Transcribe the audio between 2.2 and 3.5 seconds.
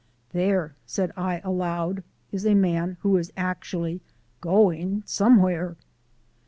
"is a man who is